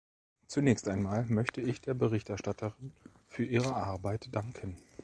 Zunächst 0.47 0.87
einmal 0.89 1.25
möchte 1.29 1.61
ich 1.61 1.79
der 1.79 1.93
Berichterstatterin 1.93 2.91
für 3.27 3.45
ihre 3.45 3.75
Arbeit 3.75 4.29
danken. 4.31 4.77